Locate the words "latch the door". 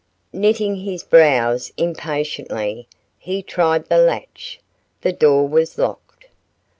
3.99-5.47